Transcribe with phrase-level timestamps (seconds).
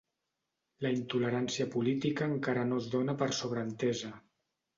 [0.85, 4.13] La intolerància política encara no es dóna per sobreentesa